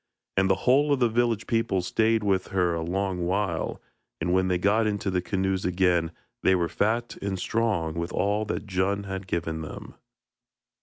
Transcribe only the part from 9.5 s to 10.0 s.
them.